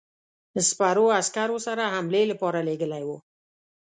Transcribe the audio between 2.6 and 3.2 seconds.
لېږلی وو.